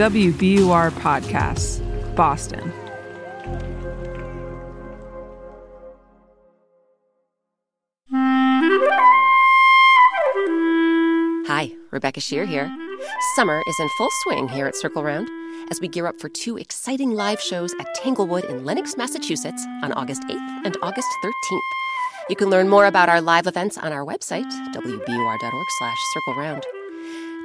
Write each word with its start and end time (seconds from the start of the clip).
WBUR 0.00 0.90
Podcasts, 0.92 1.78
Boston. 2.16 2.72
Hi, 11.46 11.70
Rebecca 11.90 12.20
Sheir 12.20 12.48
here. 12.48 12.74
Summer 13.36 13.62
is 13.68 13.78
in 13.78 13.88
full 13.98 14.08
swing 14.22 14.48
here 14.48 14.66
at 14.66 14.74
Circle 14.74 15.02
Round 15.02 15.28
as 15.70 15.82
we 15.82 15.88
gear 15.88 16.06
up 16.06 16.18
for 16.18 16.30
two 16.30 16.56
exciting 16.56 17.10
live 17.10 17.38
shows 17.38 17.74
at 17.78 17.94
Tanglewood 17.96 18.46
in 18.46 18.64
Lenox, 18.64 18.96
Massachusetts 18.96 19.66
on 19.82 19.92
August 19.92 20.22
8th 20.22 20.64
and 20.64 20.78
August 20.80 21.08
13th. 21.22 21.60
You 22.30 22.36
can 22.36 22.48
learn 22.48 22.70
more 22.70 22.86
about 22.86 23.10
our 23.10 23.20
live 23.20 23.46
events 23.46 23.76
on 23.76 23.92
our 23.92 24.06
website, 24.06 24.50
wbur.org 24.72 25.66
slash 25.78 25.98
circle 26.14 26.36
round. 26.36 26.64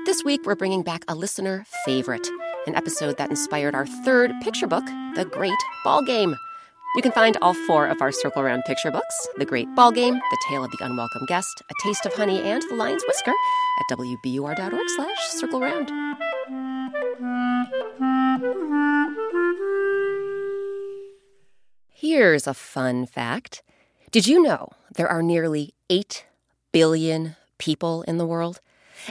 This 0.05 0.23
week, 0.23 0.45
we're 0.45 0.55
bringing 0.55 0.83
back 0.83 1.03
a 1.07 1.15
listener 1.15 1.65
favorite, 1.83 2.29
an 2.67 2.75
episode 2.75 3.17
that 3.17 3.29
inspired 3.29 3.75
our 3.75 3.85
third 3.85 4.31
picture 4.41 4.67
book, 4.67 4.85
The 5.15 5.25
Great 5.25 5.53
Ball 5.83 6.03
Game. 6.03 6.35
You 6.95 7.01
can 7.01 7.11
find 7.11 7.37
all 7.41 7.53
four 7.53 7.87
of 7.87 8.01
our 8.01 8.11
Circle 8.11 8.43
Round 8.43 8.63
picture 8.65 8.91
books 8.91 9.27
The 9.37 9.45
Great 9.45 9.67
Ball 9.75 9.91
Game, 9.91 10.13
The 10.13 10.37
Tale 10.49 10.63
of 10.63 10.71
the 10.71 10.85
Unwelcome 10.85 11.25
Guest, 11.27 11.61
A 11.69 11.73
Taste 11.83 12.05
of 12.05 12.13
Honey, 12.13 12.41
and 12.41 12.63
The 12.69 12.75
Lion's 12.75 13.03
Whisker 13.07 13.31
at 13.31 13.97
wbur.org 13.97 14.89
slash 14.95 15.27
circle 15.27 15.59
round. 15.59 15.91
Here's 21.89 22.47
a 22.47 22.53
fun 22.53 23.05
fact. 23.05 23.61
Did 24.11 24.27
you 24.27 24.41
know 24.41 24.69
there 24.95 25.09
are 25.09 25.21
nearly 25.23 25.73
8 25.89 26.25
billion 26.71 27.35
people 27.57 28.03
in 28.03 28.17
the 28.17 28.25
world? 28.25 28.61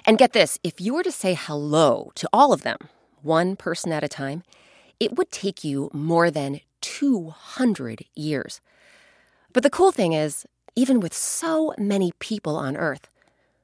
And 0.06 0.18
get 0.18 0.32
this 0.32 0.58
if 0.64 0.80
you 0.80 0.94
were 0.94 1.02
to 1.02 1.12
say 1.12 1.34
hello 1.34 2.10
to 2.14 2.28
all 2.32 2.52
of 2.52 2.62
them, 2.62 2.78
one 3.24 3.56
person 3.56 3.92
at 3.92 4.04
a 4.04 4.08
time, 4.08 4.42
it 5.00 5.16
would 5.16 5.30
take 5.30 5.64
you 5.64 5.90
more 5.92 6.30
than 6.30 6.60
200 6.80 8.04
years. 8.14 8.60
But 9.52 9.62
the 9.62 9.70
cool 9.70 9.92
thing 9.92 10.12
is, 10.12 10.46
even 10.76 11.00
with 11.00 11.14
so 11.14 11.74
many 11.78 12.12
people 12.18 12.56
on 12.56 12.76
Earth, 12.76 13.08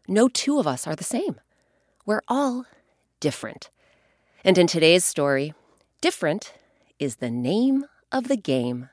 no 0.08 0.28
two 0.28 0.58
of 0.58 0.66
us 0.66 0.86
are 0.86 0.96
the 0.96 1.04
same. 1.04 1.40
We're 2.06 2.22
all 2.28 2.66
different. 3.20 3.70
And 4.44 4.56
in 4.56 4.66
today's 4.66 5.04
story, 5.04 5.54
different 6.00 6.54
is 6.98 7.16
the 7.16 7.30
name 7.30 7.84
of 8.10 8.28
the 8.28 8.36
game. 8.36 8.88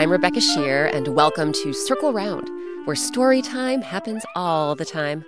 I'm 0.00 0.10
Rebecca 0.10 0.40
Sheir, 0.40 0.90
and 0.94 1.08
welcome 1.08 1.52
to 1.52 1.74
Circle 1.74 2.14
Round, 2.14 2.48
where 2.86 2.96
story 2.96 3.42
time 3.42 3.82
happens 3.82 4.24
all 4.34 4.74
the 4.74 4.86
time. 4.86 5.26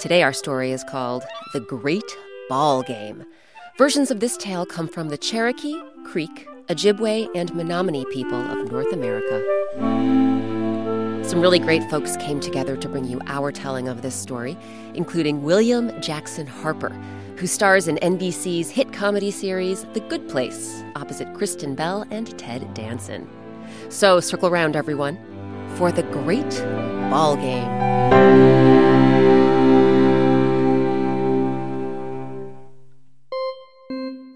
Today, 0.00 0.24
our 0.24 0.32
story 0.32 0.72
is 0.72 0.82
called 0.82 1.22
The 1.52 1.60
Great 1.60 2.02
Ball 2.48 2.82
Game. 2.82 3.24
Versions 3.78 4.10
of 4.10 4.18
this 4.18 4.36
tale 4.36 4.66
come 4.66 4.88
from 4.88 5.10
the 5.10 5.16
Cherokee, 5.16 5.80
Creek, 6.04 6.48
Ojibwe, 6.66 7.28
and 7.36 7.54
Menominee 7.54 8.04
people 8.06 8.40
of 8.40 8.72
North 8.72 8.92
America. 8.92 9.44
Some 11.24 11.40
really 11.40 11.60
great 11.60 11.88
folks 11.88 12.16
came 12.16 12.40
together 12.40 12.76
to 12.78 12.88
bring 12.88 13.04
you 13.04 13.20
our 13.28 13.52
telling 13.52 13.86
of 13.86 14.02
this 14.02 14.16
story, 14.16 14.58
including 14.94 15.44
William 15.44 15.88
Jackson 16.02 16.48
Harper, 16.48 16.90
who 17.36 17.46
stars 17.46 17.86
in 17.86 17.94
NBC's 17.98 18.70
hit 18.70 18.92
comedy 18.92 19.30
series 19.30 19.84
The 19.92 20.00
Good 20.00 20.28
Place, 20.28 20.82
opposite 20.96 21.32
Kristen 21.32 21.76
Bell 21.76 22.04
and 22.10 22.36
Ted 22.36 22.74
Danson. 22.74 23.30
So 23.88 24.20
circle 24.20 24.48
around, 24.48 24.76
everyone, 24.76 25.18
for 25.76 25.92
the 25.92 26.02
great 26.04 26.50
ball 27.10 27.36
game. 27.36 27.68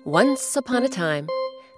Once 0.04 0.56
upon 0.56 0.84
a 0.84 0.88
time, 0.88 1.28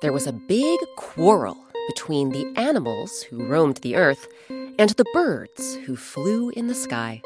there 0.03 0.12
was 0.12 0.27
a 0.27 0.33
big 0.33 0.78
quarrel 0.97 1.56
between 1.89 2.31
the 2.31 2.53
animals 2.56 3.22
who 3.22 3.47
roamed 3.47 3.78
the 3.78 3.97
earth 3.97 4.28
and 4.50 4.91
the 4.91 5.06
birds 5.15 5.77
who 5.87 5.97
flew 5.97 6.50
in 6.50 6.67
the 6.67 6.75
sky. 6.75 7.23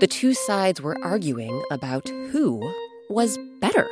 The 0.00 0.06
two 0.06 0.34
sides 0.34 0.80
were 0.80 1.02
arguing 1.02 1.62
about 1.70 2.08
who 2.08 2.60
was 3.08 3.38
better. 3.60 3.88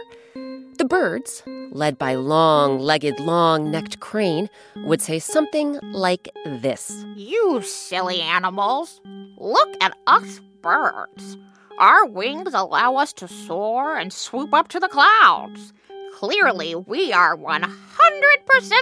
The 0.76 0.84
birds, 0.84 1.42
led 1.70 1.98
by 1.98 2.14
long 2.14 2.80
legged, 2.80 3.20
long 3.20 3.70
necked 3.70 4.00
Crane, 4.00 4.50
would 4.76 5.00
say 5.00 5.20
something 5.20 5.78
like 5.92 6.28
this 6.44 7.04
You 7.16 7.62
silly 7.62 8.20
animals! 8.20 9.00
Look 9.36 9.76
at 9.80 9.96
us 10.06 10.40
birds! 10.62 11.38
Our 11.78 12.06
wings 12.06 12.54
allow 12.54 12.96
us 12.96 13.12
to 13.14 13.28
soar 13.28 13.96
and 13.96 14.12
swoop 14.12 14.52
up 14.52 14.68
to 14.68 14.80
the 14.80 14.88
clouds. 14.88 15.72
Clearly, 16.14 16.74
we 16.74 17.12
are 17.12 17.36
100% 17.36 17.70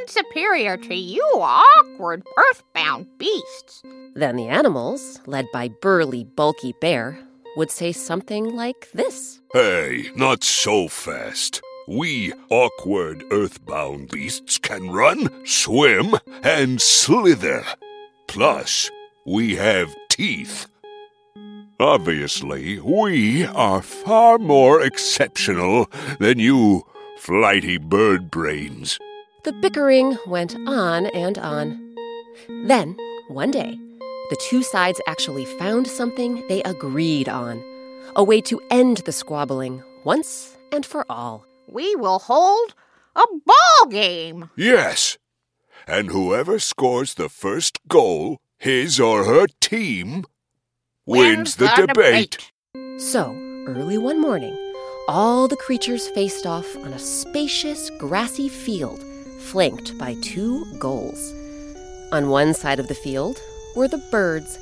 superior 0.09 0.77
to 0.79 0.95
you 0.95 1.27
awkward 1.35 2.23
earthbound 2.39 3.07
beasts. 3.19 3.83
Then 4.15 4.37
the 4.37 4.49
animals, 4.49 5.21
led 5.27 5.47
by 5.53 5.69
burly, 5.69 6.25
bulky 6.25 6.75
Bear, 6.81 7.19
would 7.57 7.71
say 7.71 7.93
something 7.93 8.57
like 8.57 8.91
this 8.93 9.41
Hey, 9.53 10.11
not 10.17 10.43
so 10.43 10.89
fast. 10.89 11.61
We 11.89 12.33
awkward 12.49 13.25
earthbound 13.31 14.11
beasts 14.11 14.59
can 14.59 14.91
run, 14.91 15.45
swim, 15.45 16.15
and 16.43 16.81
slither. 16.81 17.65
Plus, 18.29 18.91
we 19.27 19.57
have 19.57 19.95
teeth. 20.09 20.67
Obviously, 21.81 22.79
we 22.79 23.45
are 23.45 23.83
far 23.83 24.39
more 24.39 24.81
exceptional 24.81 25.91
than 26.21 26.39
you 26.39 26.87
flighty 27.19 27.79
bird 27.79 28.31
brains. 28.31 28.99
The 29.45 29.53
bickering 29.53 30.17
went 30.27 30.55
on 30.67 31.07
and 31.07 31.39
on. 31.39 31.95
Then, 32.67 32.97
one 33.29 33.51
day, 33.51 33.77
the 34.31 34.37
two 34.49 34.63
sides 34.63 35.01
actually 35.07 35.45
found 35.45 35.87
something 35.89 36.47
they 36.49 36.63
agreed 36.63 37.29
on 37.29 37.63
a 38.17 38.23
way 38.25 38.41
to 38.43 38.61
end 38.71 38.99
the 38.99 39.13
squabbling 39.13 39.83
once 40.05 40.57
and 40.71 40.85
for 40.85 41.05
all. 41.11 41.47
We 41.73 41.97
will 41.97 42.19
hold 42.19 42.75
a 43.17 43.25
ball 43.47 43.89
game. 43.89 44.51
Yes. 44.57 45.17
And 45.87 46.11
whoever 46.11 46.59
scores 46.59 47.15
the 47.15 47.31
first 47.31 47.79
goal, 47.89 48.41
his 48.59 49.01
or 49.01 49.25
her 49.25 49.47
team, 49.59 50.27
wins, 51.07 51.57
the, 51.57 51.73
debate. 51.87 52.53
So, 52.99 53.33
early 53.67 53.97
one 53.97 54.21
morning, 54.21 54.55
all 55.09 55.49
the 55.49 55.57
creatures 55.57 56.09
faced 56.11 56.45
off 56.45 56.77
on 56.77 56.93
a 56.93 56.99
spacious, 56.99 57.89
grassy 57.99 58.51
field 58.51 59.03
flanked 59.41 59.97
by 59.97 60.15
two 60.21 60.67
goals. 60.79 61.33
On 62.13 62.29
one 62.29 62.53
side 62.53 62.81
of 62.81 62.89
the 62.89 62.95
field 62.95 63.41
were 63.75 63.89
the 63.89 64.05
birds. 64.11 64.59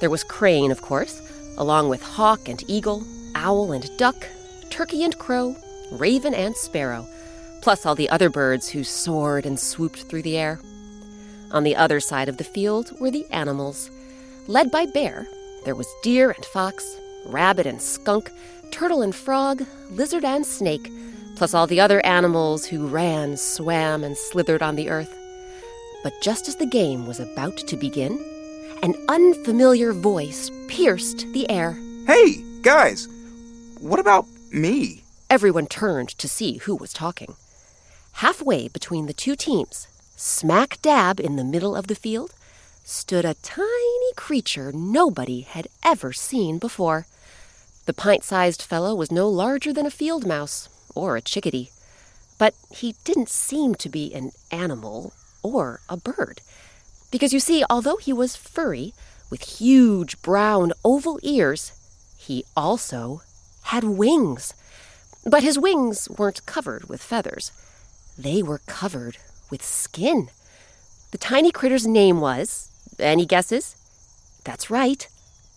There 0.00 0.10
was 0.10 0.24
Crane, 0.24 0.70
of 0.70 0.82
course, 0.82 1.22
along 1.56 1.88
with 1.88 2.02
hawk 2.02 2.50
and 2.50 2.62
eagle, 2.68 3.02
owl 3.34 3.72
and 3.72 3.90
duck, 3.96 4.28
turkey 4.68 5.02
and 5.04 5.18
crow, 5.18 5.56
raven 5.90 6.34
and 6.34 6.56
sparrow, 6.56 7.06
plus 7.62 7.84
all 7.84 7.94
the 7.94 8.10
other 8.10 8.30
birds 8.30 8.68
who 8.68 8.84
soared 8.84 9.46
and 9.46 9.58
swooped 9.58 10.02
through 10.02 10.22
the 10.22 10.36
air. 10.36 10.60
On 11.52 11.64
the 11.64 11.76
other 11.76 12.00
side 12.00 12.28
of 12.28 12.36
the 12.36 12.44
field 12.44 12.92
were 13.00 13.10
the 13.10 13.26
animals. 13.30 13.90
Led 14.46 14.70
by 14.70 14.86
Bear, 14.86 15.26
there 15.64 15.74
was 15.74 15.92
deer 16.02 16.30
and 16.30 16.44
fox, 16.44 16.96
rabbit 17.26 17.66
and 17.66 17.82
skunk, 17.82 18.30
turtle 18.70 19.02
and 19.02 19.14
frog, 19.14 19.64
lizard 19.90 20.24
and 20.24 20.46
snake, 20.46 20.90
plus 21.36 21.54
all 21.54 21.66
the 21.66 21.80
other 21.80 22.04
animals 22.06 22.66
who 22.66 22.86
ran, 22.86 23.36
swam, 23.36 24.04
and 24.04 24.16
slithered 24.16 24.62
on 24.62 24.76
the 24.76 24.90
earth. 24.90 25.14
But 26.02 26.14
just 26.22 26.48
as 26.48 26.56
the 26.56 26.66
game 26.66 27.06
was 27.06 27.20
about 27.20 27.56
to 27.58 27.76
begin, 27.76 28.18
an 28.82 28.94
unfamiliar 29.08 29.92
voice 29.92 30.50
pierced 30.68 31.26
the 31.32 31.48
air. 31.50 31.76
Hey, 32.06 32.42
guys, 32.62 33.08
what 33.80 34.00
about 34.00 34.26
me? 34.50 34.99
Everyone 35.30 35.68
turned 35.68 36.08
to 36.18 36.28
see 36.28 36.56
who 36.56 36.74
was 36.74 36.92
talking. 36.92 37.36
Halfway 38.14 38.66
between 38.66 39.06
the 39.06 39.12
two 39.12 39.36
teams, 39.36 39.86
smack 40.16 40.82
dab 40.82 41.20
in 41.20 41.36
the 41.36 41.44
middle 41.44 41.76
of 41.76 41.86
the 41.86 41.94
field, 41.94 42.34
stood 42.82 43.24
a 43.24 43.34
tiny 43.34 44.12
creature 44.16 44.72
nobody 44.72 45.42
had 45.42 45.68
ever 45.84 46.12
seen 46.12 46.58
before. 46.58 47.06
The 47.86 47.92
pint 47.92 48.24
sized 48.24 48.60
fellow 48.60 48.92
was 48.92 49.12
no 49.12 49.28
larger 49.28 49.72
than 49.72 49.86
a 49.86 49.90
field 49.90 50.26
mouse 50.26 50.68
or 50.96 51.16
a 51.16 51.22
chickadee. 51.22 51.70
But 52.36 52.54
he 52.68 52.96
didn't 53.04 53.28
seem 53.28 53.76
to 53.76 53.88
be 53.88 54.12
an 54.12 54.32
animal 54.50 55.12
or 55.44 55.78
a 55.88 55.96
bird. 55.96 56.40
Because 57.12 57.32
you 57.32 57.38
see, 57.38 57.62
although 57.70 57.98
he 57.98 58.12
was 58.12 58.34
furry, 58.34 58.94
with 59.30 59.60
huge 59.60 60.20
brown 60.22 60.72
oval 60.84 61.20
ears, 61.22 61.70
he 62.18 62.44
also 62.56 63.22
had 63.62 63.84
wings. 63.84 64.54
But 65.24 65.42
his 65.42 65.58
wings 65.58 66.08
weren't 66.16 66.46
covered 66.46 66.88
with 66.88 67.02
feathers, 67.02 67.52
they 68.18 68.42
were 68.42 68.60
covered 68.66 69.18
with 69.50 69.62
skin. 69.62 70.28
The 71.10 71.18
tiny 71.18 71.50
critter's 71.50 71.86
name 71.86 72.20
was 72.20 72.70
any 72.98 73.26
guesses? 73.26 73.76
That's 74.44 74.70
right, 74.70 75.06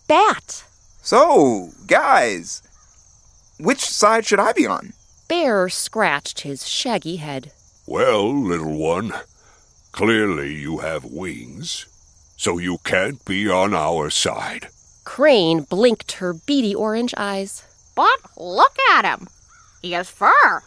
Bat. 0.08 0.64
So, 1.02 1.70
guys, 1.86 2.62
which 3.58 3.80
side 3.80 4.26
should 4.26 4.40
I 4.40 4.52
be 4.52 4.66
on? 4.66 4.92
Bear 5.28 5.68
scratched 5.68 6.40
his 6.40 6.66
shaggy 6.68 7.16
head. 7.16 7.52
Well, 7.86 8.34
little 8.34 8.78
one, 8.78 9.12
clearly 9.92 10.54
you 10.54 10.78
have 10.78 11.04
wings, 11.04 11.86
so 12.36 12.58
you 12.58 12.78
can't 12.84 13.22
be 13.24 13.50
on 13.50 13.74
our 13.74 14.10
side. 14.10 14.68
Crane 15.04 15.62
blinked 15.62 16.12
her 16.12 16.32
beady 16.32 16.74
orange 16.74 17.14
eyes. 17.16 17.62
But 17.94 18.18
look 18.36 18.76
at 18.90 19.04
him. 19.04 19.28
He 19.84 19.92
has 19.92 20.08
fur 20.08 20.62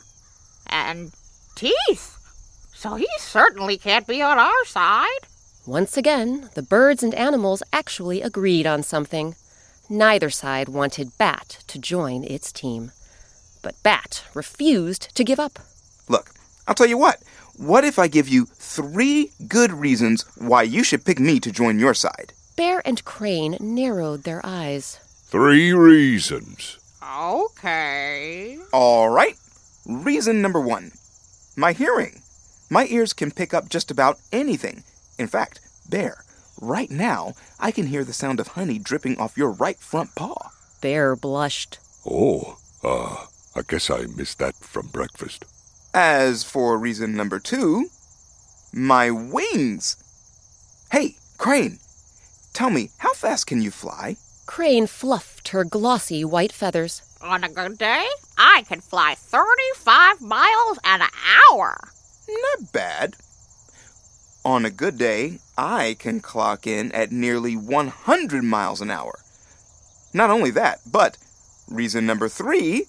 and 0.67 1.11
teeth. 1.55 2.19
So 2.75 2.93
he 2.93 3.07
certainly 3.17 3.75
can't 3.75 4.05
be 4.05 4.21
on 4.21 4.37
our 4.37 4.63
side. 4.63 5.25
Once 5.65 5.97
again, 5.97 6.51
the 6.53 6.61
birds 6.61 7.01
and 7.01 7.15
animals 7.15 7.63
actually 7.73 8.21
agreed 8.21 8.67
on 8.67 8.83
something. 8.83 9.33
Neither 9.89 10.29
side 10.29 10.69
wanted 10.69 11.17
Bat 11.17 11.63
to 11.65 11.79
join 11.79 12.25
its 12.25 12.51
team. 12.51 12.91
But 13.63 13.81
Bat 13.81 14.23
refused 14.35 15.15
to 15.15 15.23
give 15.23 15.39
up. 15.39 15.57
Look, 16.07 16.29
I'll 16.67 16.75
tell 16.75 16.85
you 16.85 16.99
what. 16.99 17.23
What 17.55 17.83
if 17.83 17.97
I 17.97 18.07
give 18.07 18.27
you 18.27 18.45
three 18.45 19.31
good 19.47 19.71
reasons 19.71 20.25
why 20.37 20.61
you 20.61 20.83
should 20.83 21.05
pick 21.05 21.19
me 21.19 21.39
to 21.39 21.51
join 21.51 21.79
your 21.79 21.95
side? 21.95 22.33
Bear 22.55 22.83
and 22.85 23.03
Crane 23.03 23.57
narrowed 23.59 24.25
their 24.25 24.41
eyes. 24.43 24.99
Three 25.25 25.73
reasons. 25.73 26.77
Okay. 27.03 28.57
All 28.73 29.09
right. 29.09 29.35
Reason 29.85 30.41
number 30.41 30.59
one 30.59 30.91
my 31.55 31.73
hearing. 31.73 32.21
My 32.69 32.85
ears 32.87 33.13
can 33.13 33.31
pick 33.31 33.53
up 33.53 33.67
just 33.69 33.89
about 33.89 34.19
anything. 34.31 34.83
In 35.17 35.27
fact, 35.27 35.59
Bear, 35.89 36.23
right 36.61 36.91
now, 36.91 37.33
I 37.59 37.71
can 37.71 37.87
hear 37.87 38.03
the 38.03 38.13
sound 38.13 38.39
of 38.39 38.49
honey 38.49 38.77
dripping 38.77 39.17
off 39.17 39.37
your 39.37 39.51
right 39.51 39.79
front 39.79 40.13
paw. 40.15 40.51
Bear 40.81 41.15
blushed. 41.15 41.79
Oh, 42.05 42.57
uh, 42.83 43.25
I 43.55 43.61
guess 43.67 43.89
I 43.89 44.05
missed 44.05 44.39
that 44.39 44.55
from 44.55 44.87
breakfast. 44.87 45.45
As 45.93 46.43
for 46.43 46.77
reason 46.77 47.15
number 47.15 47.39
two, 47.39 47.87
my 48.71 49.09
wings. 49.09 49.97
Hey, 50.91 51.15
Crane, 51.37 51.79
tell 52.53 52.69
me, 52.69 52.91
how 52.99 53.13
fast 53.13 53.47
can 53.47 53.61
you 53.61 53.71
fly? 53.71 54.17
Crane 54.47 54.87
fluffed 54.87 55.49
her 55.49 55.63
glossy 55.63 56.23
white 56.25 56.51
feathers. 56.51 57.03
On 57.21 57.43
a 57.43 57.49
good 57.49 57.77
day, 57.77 58.07
I 58.37 58.63
can 58.67 58.81
fly 58.81 59.13
35 59.15 60.21
miles 60.21 60.79
an 60.83 61.01
hour. 61.51 61.77
Not 62.27 62.71
bad. 62.71 63.15
On 64.45 64.65
a 64.65 64.71
good 64.71 64.97
day, 64.97 65.39
I 65.57 65.97
can 65.99 66.21
clock 66.21 66.65
in 66.65 66.91
at 66.93 67.11
nearly 67.11 67.55
100 67.55 68.43
miles 68.43 68.81
an 68.81 68.89
hour. 68.89 69.19
Not 70.13 70.29
only 70.29 70.51
that, 70.51 70.79
but 70.89 71.17
reason 71.69 72.05
number 72.05 72.29
three, 72.29 72.85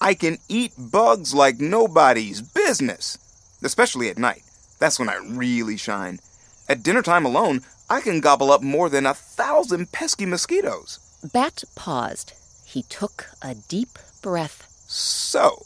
I 0.00 0.14
can 0.14 0.38
eat 0.48 0.72
bugs 0.78 1.34
like 1.34 1.58
nobody's 1.58 2.40
business, 2.40 3.18
especially 3.62 4.08
at 4.08 4.18
night. 4.18 4.42
That's 4.78 4.98
when 5.00 5.08
I 5.08 5.16
really 5.16 5.76
shine. 5.76 6.20
At 6.68 6.82
dinner 6.82 7.02
time 7.02 7.24
alone, 7.26 7.62
I 7.88 8.00
can 8.00 8.20
gobble 8.20 8.50
up 8.50 8.62
more 8.62 8.88
than 8.88 9.06
a 9.06 9.14
thousand 9.14 9.92
pesky 9.92 10.26
mosquitoes. 10.26 10.98
Bat 11.32 11.64
paused. 11.74 12.32
He 12.64 12.82
took 12.82 13.26
a 13.42 13.54
deep 13.54 13.98
breath. 14.22 14.66
So, 14.86 15.64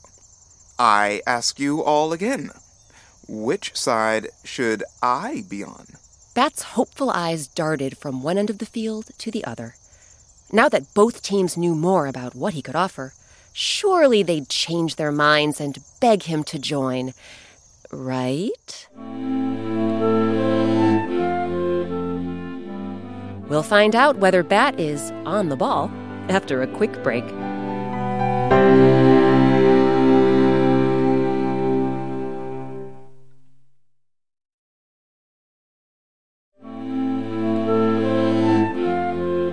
I 0.79 1.23
ask 1.27 1.59
you 1.59 1.83
all 1.83 2.13
again 2.13 2.51
which 3.29 3.77
side 3.77 4.29
should 4.43 4.83
I 5.03 5.45
be 5.49 5.63
on? 5.63 5.87
Bat's 6.35 6.63
hopeful 6.63 7.11
eyes 7.11 7.47
darted 7.47 7.99
from 7.99 8.23
one 8.23 8.39
end 8.39 8.49
of 8.49 8.59
the 8.59 8.67
field 8.67 9.11
to 9.19 9.31
the 9.31 9.45
other. 9.45 9.75
Now 10.51 10.69
that 10.71 10.95
both 10.95 11.23
teams 11.23 11.57
knew 11.57 11.75
more 11.75 12.07
about 12.07 12.35
what 12.35 12.55
he 12.55 12.63
could 12.63 12.77
offer, 12.77 13.13
surely 13.53 14.23
they'd 14.23 14.49
change 14.49 14.97
their 14.97 15.13
minds 15.13 15.61
and 15.61 15.79
beg 16.01 16.23
him 16.23 16.43
to 16.45 16.59
join. 16.59 17.13
Right? 17.93 18.89
We'll 23.49 23.63
find 23.63 23.97
out 23.97 24.19
whether 24.19 24.43
Bat 24.43 24.79
is 24.79 25.11
on 25.25 25.49
the 25.49 25.57
ball 25.57 25.91
after 26.29 26.63
a 26.63 26.67
quick 26.67 27.03
break. 27.03 27.25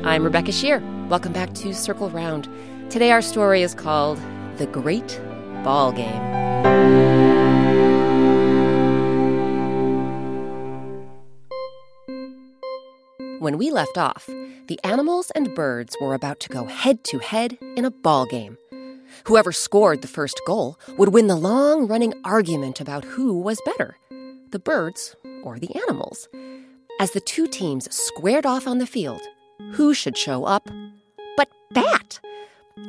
I'm 0.05 0.23
Rebecca 0.23 0.51
Sheir. 0.51 0.81
Welcome 1.07 1.33
back 1.33 1.53
to 1.55 1.73
Circle 1.73 2.09
Round. 2.09 2.49
Today 2.89 3.11
our 3.11 3.21
story 3.21 3.61
is 3.61 3.73
called 3.73 4.19
The 4.57 4.67
Great 4.67 5.19
Ball 5.63 5.91
Game. 5.93 7.44
When 13.45 13.59
we 13.59 13.69
left 13.69 13.95
off, 13.99 14.25
the 14.65 14.79
animals 14.83 15.29
and 15.35 15.53
birds 15.53 15.95
were 16.01 16.15
about 16.15 16.39
to 16.39 16.49
go 16.49 16.65
head 16.65 17.03
to 17.03 17.19
head 17.19 17.59
in 17.77 17.85
a 17.85 17.91
ball 17.91 18.25
game. 18.25 18.57
Whoever 19.25 19.51
scored 19.51 20.01
the 20.01 20.07
first 20.07 20.41
goal 20.47 20.79
would 20.97 21.13
win 21.13 21.27
the 21.27 21.35
long 21.35 21.85
running 21.85 22.15
argument 22.23 22.81
about 22.81 23.05
who 23.05 23.37
was 23.39 23.61
better 23.63 23.99
the 24.49 24.57
birds 24.57 25.15
or 25.43 25.59
the 25.59 25.75
animals. 25.75 26.27
As 26.99 27.11
the 27.11 27.19
two 27.19 27.45
teams 27.45 27.87
squared 27.95 28.47
off 28.47 28.65
on 28.65 28.79
the 28.79 28.87
field, 28.87 29.21
who 29.73 29.93
should 29.93 30.17
show 30.17 30.45
up 30.45 30.67
but 31.37 31.49
Bat? 31.69 32.21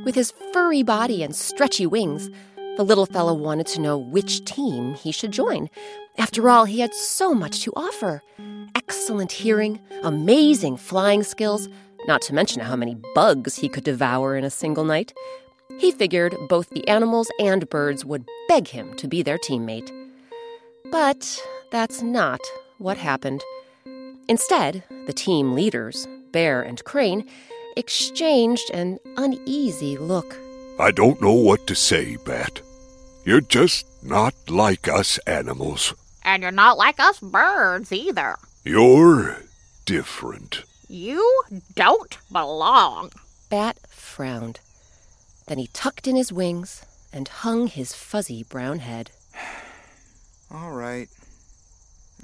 With 0.07 0.15
his 0.15 0.33
furry 0.55 0.83
body 0.83 1.23
and 1.23 1.37
stretchy 1.37 1.85
wings, 1.85 2.31
the 2.79 2.83
little 2.83 3.05
fellow 3.05 3.35
wanted 3.35 3.67
to 3.67 3.83
know 3.83 3.99
which 3.99 4.47
team 4.47 4.95
he 4.95 5.13
should 5.13 5.33
join. 5.33 5.69
After 6.19 6.49
all, 6.49 6.65
he 6.65 6.81
had 6.81 6.95
so 6.95 7.35
much 7.35 7.63
to 7.63 7.73
offer 7.77 8.23
excellent 8.75 9.33
hearing, 9.33 9.81
amazing 10.03 10.77
flying 10.77 11.23
skills, 11.23 11.69
not 12.07 12.23
to 12.23 12.35
mention 12.35 12.63
how 12.63 12.77
many 12.77 12.97
bugs 13.15 13.57
he 13.57 13.69
could 13.69 13.85
devour 13.85 14.37
in 14.37 14.45
a 14.45 14.51
single 14.51 14.85
night. 14.85 15.13
He 15.79 15.91
figured 15.91 16.37
both 16.49 16.71
the 16.71 16.87
animals 16.89 17.29
and 17.41 17.69
birds 17.69 18.05
would 18.05 18.25
beg 18.49 18.69
him 18.69 18.95
to 18.97 19.09
be 19.09 19.23
their 19.23 19.39
teammate. 19.39 19.91
But 20.91 21.43
that's 21.71 22.01
not 22.03 22.41
what 22.79 22.97
happened. 22.97 23.43
Instead, 24.29 24.85
the 25.07 25.13
team 25.13 25.55
leaders, 25.55 26.07
Bear 26.33 26.63
and 26.63 26.83
Crane, 26.85 27.29
exchanged 27.77 28.71
an 28.73 28.99
uneasy 29.17 29.99
look. 29.99 30.37
I 30.79 30.91
don't 30.91 31.21
know 31.21 31.33
what 31.33 31.67
to 31.67 31.75
say, 31.75 32.17
Bat. 32.25 32.61
You're 33.25 33.41
just 33.41 33.87
not 34.03 34.35
like 34.49 34.89
us 34.89 35.19
animals. 35.27 35.95
And 36.27 36.43
you're 36.43 36.51
not 36.51 36.77
like 36.77 36.99
us 36.99 37.21
birds 37.21 37.93
either. 37.93 38.37
You're 38.65 39.39
different. 39.85 40.65
You 40.89 41.43
don't 41.77 42.19
belong. 42.33 43.13
Bat 43.49 43.79
frowned. 43.89 44.59
Then 45.47 45.59
he 45.59 45.69
tucked 45.69 46.09
in 46.09 46.17
his 46.17 46.33
wings 46.33 46.85
and 47.13 47.29
hung 47.29 47.69
his 47.69 47.95
fuzzy 47.95 48.43
brown 48.43 48.81
head. 48.81 49.13
All 50.53 50.73
right. 50.73 51.09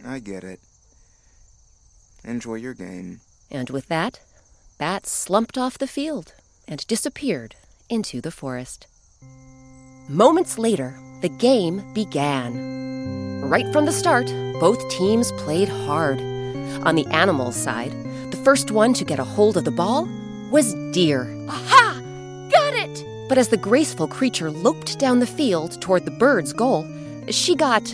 I 0.05 0.19
get 0.19 0.43
it. 0.43 0.59
Enjoy 2.25 2.57
your 2.57 2.75
game. 2.75 3.21
And 3.53 3.71
with 3.71 3.87
that, 3.87 4.21
Bat 4.79 5.07
slumped 5.07 5.57
off 5.57 5.79
the 5.79 5.87
field 5.87 6.35
and 6.67 6.85
disappeared 6.89 7.55
into 7.89 8.21
the 8.21 8.33
forest. 8.33 8.89
Moments 10.09 10.59
later, 10.59 10.99
the 11.21 11.29
game 11.29 11.93
began. 11.95 12.92
Right 13.53 13.71
from 13.71 13.85
the 13.85 13.93
start, 13.93 14.33
both 14.61 14.89
teams 14.89 15.31
played 15.33 15.69
hard. 15.69 16.19
On 16.87 16.95
the 16.95 17.05
animals' 17.09 17.55
side, 17.55 17.93
the 18.31 18.39
first 18.39 18.71
one 18.71 18.95
to 18.95 19.05
get 19.05 19.19
a 19.19 19.25
hold 19.25 19.59
of 19.59 19.67
the 19.67 19.71
ball 19.71 20.09
was 20.51 20.73
Deer. 20.93 21.29
Aha! 21.51 22.01
Got 22.51 22.73
it! 22.73 23.05
But 23.29 23.37
as 23.37 23.49
the 23.49 23.59
graceful 23.59 24.09
creature 24.09 24.51
loped 24.51 24.99
down 24.99 25.19
the 25.19 25.27
field 25.27 25.79
toward 25.83 26.07
the 26.07 26.11
bird's 26.13 26.55
goal, 26.55 26.89
she 27.29 27.55
got 27.55 27.85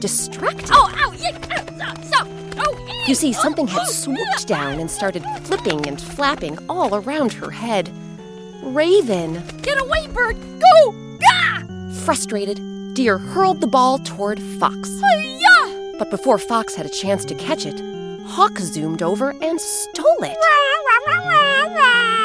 distracted. 0.00 0.68
Oh, 0.70 0.92
ow! 0.98 1.12
Yeah, 1.12 1.40
stop, 1.40 2.04
stop! 2.04 2.28
Oh, 2.58 3.04
You 3.08 3.14
see, 3.14 3.30
oh, 3.30 3.40
something 3.40 3.66
had 3.66 3.86
oh, 3.88 3.90
swooped 3.90 4.46
down 4.46 4.78
and 4.78 4.90
started 4.90 5.24
flipping 5.44 5.88
and 5.88 5.98
flapping 5.98 6.58
all 6.68 6.94
around 6.94 7.32
her 7.32 7.50
head. 7.50 7.90
Raven. 8.62 9.42
Get 9.62 9.80
away, 9.80 10.08
bird! 10.08 10.36
Go! 10.60 10.92
Gah! 11.20 11.62
Frustrated, 12.04 12.60
Deer 12.96 13.18
hurled 13.18 13.60
the 13.60 13.66
ball 13.66 13.98
toward 13.98 14.40
Fox. 14.58 14.88
Hi-ya! 15.04 15.98
But 15.98 16.10
before 16.10 16.38
Fox 16.38 16.74
had 16.74 16.86
a 16.86 16.88
chance 16.88 17.26
to 17.26 17.34
catch 17.34 17.66
it, 17.66 17.78
Hawk 18.24 18.58
zoomed 18.58 19.02
over 19.02 19.34
and 19.42 19.60
stole 19.60 20.22
it. 20.22 20.38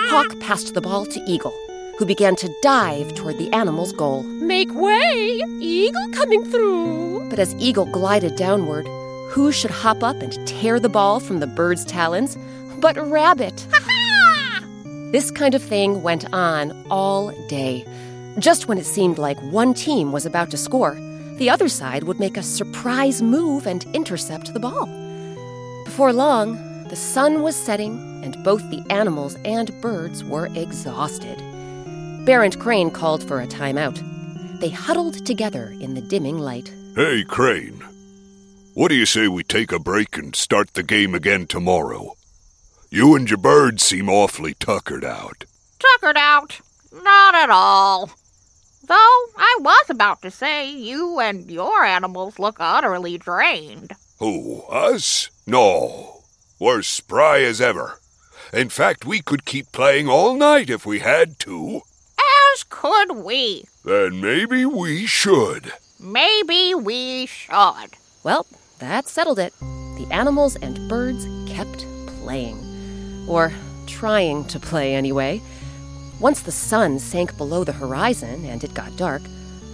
Hawk 0.10 0.40
passed 0.40 0.74
the 0.74 0.80
ball 0.80 1.06
to 1.08 1.20
Eagle, 1.28 1.54
who 2.00 2.06
began 2.06 2.38
to 2.38 2.56
dive 2.62 3.14
toward 3.16 3.38
the 3.38 3.52
animal's 3.52 3.92
goal. 3.92 4.24
Make 4.24 4.74
way! 4.74 5.42
Eagle 5.60 6.08
coming 6.14 6.46
through! 6.46 7.30
But 7.30 7.40
as 7.40 7.54
Eagle 7.56 7.88
glided 7.88 8.38
downward, 8.38 8.88
who 9.32 9.52
should 9.52 9.72
hop 9.72 10.02
up 10.02 10.22
and 10.22 10.48
tear 10.48 10.80
the 10.80 10.88
ball 10.88 11.20
from 11.20 11.42
the 11.42 11.48
bird's 11.48 11.84
talons 11.84 12.38
but 12.80 12.96
Rabbit? 12.96 13.68
This 15.12 15.32
kind 15.32 15.54
of 15.54 15.62
thing 15.62 16.02
went 16.02 16.34
on 16.34 16.72
all 16.90 17.32
day. 17.50 17.86
Just 18.40 18.68
when 18.68 18.78
it 18.78 18.86
seemed 18.86 19.18
like 19.18 19.40
one 19.42 19.74
team 19.74 20.12
was 20.12 20.26
about 20.26 20.52
to 20.52 20.58
score, 20.58 20.96
the 21.36 21.50
other 21.50 21.68
side 21.68 22.04
would 22.04 22.20
make 22.20 22.38
a 22.38 22.44
surprise 22.44 23.22
move 23.22 23.68
and 23.68 23.86
intercept 23.94 24.54
the 24.54 24.60
ball. 24.60 24.88
Before 25.86 26.14
long, 26.14 26.88
the 26.88 26.96
sun 26.96 27.42
was 27.42 27.56
setting, 27.56 28.22
and 28.24 28.42
both 28.44 28.62
the 28.70 28.84
animals 28.90 29.36
and 29.44 29.72
birds 29.82 30.24
were 30.24 30.48
exhausted. 30.56 31.38
Bear 32.26 32.44
and 32.44 32.58
Crane 32.60 32.92
called 32.92 33.24
for 33.24 33.42
a 33.42 33.48
timeout. 33.48 34.00
They 34.60 34.70
huddled 34.70 35.26
together 35.26 35.76
in 35.80 35.96
the 35.96 36.02
dimming 36.02 36.38
light. 36.38 36.72
Hey, 36.96 37.24
Crane. 37.24 37.84
What 38.74 38.90
do 38.90 38.96
you 38.96 39.06
say 39.06 39.28
we 39.28 39.44
take 39.44 39.72
a 39.72 39.80
break 39.80 40.18
and 40.18 40.36
start 40.36 40.74
the 40.74 40.84
game 40.84 41.14
again 41.16 41.48
tomorrow? 41.48 42.14
You 42.90 43.16
and 43.16 43.30
your 43.30 43.38
birds 43.38 43.84
seem 43.84 44.08
awfully 44.08 44.54
tuckered 44.54 45.04
out. 45.04 45.46
Tuckered 45.80 46.18
out? 46.18 46.62
Not 46.94 47.36
at 47.36 47.50
all. 47.50 48.12
Though 48.84 48.96
I 49.38 49.58
was 49.60 49.90
about 49.90 50.22
to 50.24 50.32
say 50.32 50.70
you 50.70 51.20
and 51.20 51.50
your 51.50 51.84
animals 51.84 52.40
look 52.40 52.58
utterly 52.60 53.18
drained. 53.18 53.94
Who, 54.20 54.64
us? 54.64 55.30
No. 55.46 56.24
We're 56.60 56.82
spry 56.82 57.42
as 57.42 57.62
ever. 57.62 58.00
In 58.54 58.70
fact, 58.70 59.06
we 59.06 59.22
could 59.22 59.46
keep 59.46 59.72
playing 59.72 60.10
all 60.10 60.36
night 60.36 60.70
if 60.70 60.86
we 60.86 61.00
had 61.00 61.40
to. 61.40 61.82
As 62.54 62.64
could 62.64 63.12
we. 63.18 63.66
Then 63.86 64.20
maybe 64.20 64.66
we 64.66 65.06
should. 65.06 65.74
Maybe 66.00 66.76
we 66.76 67.28
should. 67.28 67.92
Well, 68.24 68.46
that 68.80 69.08
settled 69.08 69.40
it. 69.40 69.54
The 69.60 70.08
animals 70.12 70.56
and 70.56 70.90
birds 70.90 71.26
kept 71.48 71.86
playing. 72.22 72.58
Or 73.28 73.52
trying 73.88 74.46
to 74.46 74.60
play, 74.60 74.96
anyway. 74.96 75.42
Once 76.22 76.42
the 76.42 76.52
sun 76.52 77.00
sank 77.00 77.36
below 77.36 77.64
the 77.64 77.72
horizon 77.72 78.46
and 78.46 78.64
it 78.64 78.76
got 78.76 78.96
dark, 78.96 79.24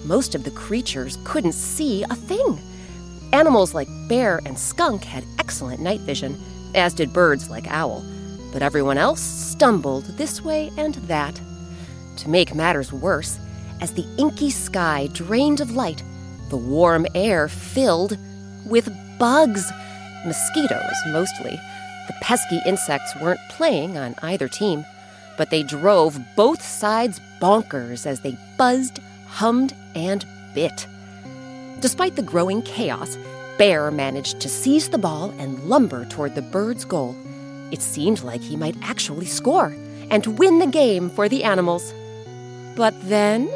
most 0.06 0.34
of 0.34 0.46
the 0.46 0.52
creatures 0.52 1.18
couldn't 1.26 1.52
see 1.52 2.04
a 2.04 2.16
thing. 2.16 2.58
Animals 3.34 3.74
like 3.74 3.90
bear 4.08 4.40
and 4.46 4.58
skunk 4.58 5.04
had 5.04 5.26
excellent 5.40 5.82
night 5.82 6.00
vision, 6.00 6.38
as 6.74 6.94
did 6.94 7.12
birds 7.12 7.50
like 7.50 7.68
owl. 7.68 8.02
But 8.54 8.62
everyone 8.62 8.98
else 8.98 9.20
stumbled 9.20 10.06
this 10.16 10.42
way 10.42 10.72
and 10.78 10.96
that. 11.10 11.38
To 12.20 12.30
make 12.30 12.56
matters 12.56 12.94
worse, 12.94 13.38
as 13.82 13.94
the 13.94 14.08
inky 14.18 14.50
sky 14.50 15.10
drained 15.12 15.60
of 15.60 15.76
light, 15.76 16.02
the 16.50 16.56
warm 16.56 17.06
air 17.14 17.50
filled 17.50 18.18
with 18.66 18.88
bugs. 19.20 19.70
Mosquitoes, 20.26 20.96
mostly. 21.08 21.60
The 22.08 22.16
pesky 22.22 22.62
insects 22.66 23.14
weren't 23.22 23.42
playing 23.50 23.98
on 23.98 24.16
either 24.22 24.48
team, 24.48 24.86
but 25.38 25.50
they 25.50 25.64
drove 25.64 26.20
both 26.36 26.62
sides 26.62 27.22
bonkers 27.40 28.06
as 28.06 28.22
they 28.22 28.38
buzzed, 28.58 29.00
hummed, 29.28 29.76
and 29.96 30.26
bit. 30.54 30.88
Despite 31.80 32.16
the 32.16 32.24
growing 32.24 32.62
chaos, 32.64 33.18
Bear 33.58 33.90
managed 33.90 34.40
to 34.42 34.50
seize 34.50 34.90
the 34.90 34.98
ball 34.98 35.34
and 35.40 35.64
lumber 35.64 36.06
toward 36.06 36.36
the 36.36 36.42
bird's 36.42 36.86
goal. 36.86 37.16
It 37.72 37.82
seemed 37.82 38.24
like 38.24 38.42
he 38.42 38.56
might 38.56 38.78
actually 38.82 39.26
score 39.26 39.76
and 40.10 40.38
win 40.40 40.60
the 40.60 40.68
game 40.68 41.10
for 41.10 41.28
the 41.28 41.44
animals. 41.44 41.94
But 42.76 42.94
then, 43.10 43.48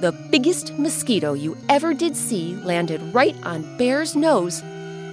the 0.00 0.12
biggest 0.30 0.72
mosquito 0.78 1.32
you 1.32 1.56
ever 1.68 1.92
did 1.92 2.16
see 2.16 2.54
landed 2.56 3.00
right 3.14 3.36
on 3.42 3.76
Bear's 3.78 4.14
nose 4.14 4.62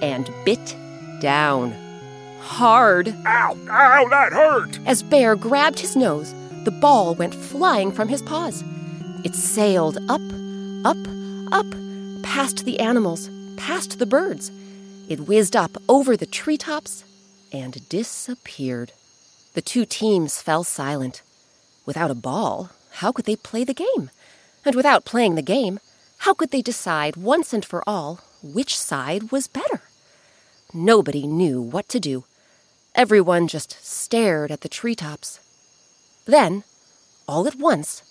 and 0.00 0.30
bit 0.44 0.76
down. 1.20 1.81
Hard. 2.42 3.14
Ow! 3.24 3.56
Ow, 3.70 4.08
that 4.10 4.32
hurt! 4.32 4.78
As 4.84 5.02
Bear 5.02 5.36
grabbed 5.36 5.78
his 5.78 5.94
nose, 5.94 6.34
the 6.64 6.72
ball 6.72 7.14
went 7.14 7.34
flying 7.34 7.92
from 7.92 8.08
his 8.08 8.20
paws. 8.20 8.64
It 9.24 9.34
sailed 9.36 9.98
up, 10.08 10.20
up, 10.84 10.96
up, 11.52 11.66
past 12.24 12.64
the 12.64 12.80
animals, 12.80 13.30
past 13.56 13.98
the 13.98 14.06
birds. 14.06 14.50
It 15.08 15.20
whizzed 15.20 15.54
up 15.54 15.70
over 15.88 16.16
the 16.16 16.26
treetops 16.26 17.04
and 17.52 17.88
disappeared. 17.88 18.92
The 19.54 19.62
two 19.62 19.84
teams 19.84 20.42
fell 20.42 20.64
silent. 20.64 21.22
Without 21.86 22.10
a 22.10 22.14
ball, 22.14 22.70
how 22.94 23.12
could 23.12 23.24
they 23.24 23.36
play 23.36 23.62
the 23.62 23.72
game? 23.72 24.10
And 24.64 24.74
without 24.74 25.04
playing 25.04 25.36
the 25.36 25.42
game, 25.42 25.78
how 26.18 26.34
could 26.34 26.50
they 26.50 26.62
decide 26.62 27.16
once 27.16 27.52
and 27.52 27.64
for 27.64 27.82
all 27.88 28.20
which 28.42 28.76
side 28.76 29.30
was 29.30 29.46
better? 29.46 29.82
Nobody 30.74 31.26
knew 31.26 31.60
what 31.60 31.88
to 31.90 32.00
do. 32.00 32.24
Everyone 32.94 33.48
just 33.48 33.82
stared 33.82 34.50
at 34.50 34.60
the 34.60 34.68
treetops. 34.68 35.40
Then, 36.26 36.62
all 37.26 37.46
at 37.46 37.54
once, 37.54 38.02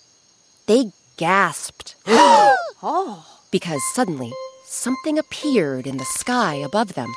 they 0.66 0.92
gasped. 1.16 1.94
Oh. 2.06 3.26
because 3.52 3.80
suddenly 3.94 4.32
something 4.64 5.18
appeared 5.18 5.86
in 5.86 5.98
the 5.98 6.04
sky 6.04 6.54
above 6.54 6.94
them. 6.94 7.12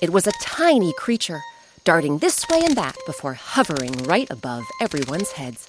It 0.00 0.10
was 0.10 0.28
a 0.28 0.38
tiny 0.40 0.92
creature, 0.92 1.42
darting 1.82 2.18
this 2.18 2.46
way 2.48 2.62
and 2.64 2.76
that 2.76 2.96
before 3.06 3.34
hovering 3.34 4.04
right 4.04 4.30
above 4.30 4.62
everyone's 4.80 5.32
heads. 5.32 5.66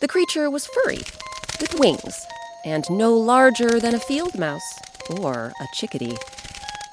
The 0.00 0.08
creature 0.08 0.50
was 0.50 0.66
furry, 0.66 1.02
with 1.58 1.78
wings, 1.78 2.26
and 2.66 2.84
no 2.90 3.14
larger 3.14 3.80
than 3.80 3.94
a 3.94 4.00
field 4.00 4.38
mouse 4.38 4.78
or 5.08 5.52
a 5.58 5.66
chickadee. 5.72 6.18